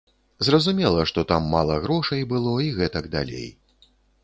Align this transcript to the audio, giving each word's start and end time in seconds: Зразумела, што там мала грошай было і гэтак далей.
Зразумела, 0.45 1.03
што 1.11 1.25
там 1.33 1.45
мала 1.55 1.77
грошай 1.85 2.25
было 2.33 2.57
і 2.71 2.73
гэтак 2.81 3.09
далей. 3.19 3.49